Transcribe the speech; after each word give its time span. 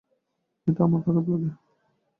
এটা 0.67 0.81
আমার 0.83 1.01
খারাপ 1.05 1.25
লাগে। 1.31 1.49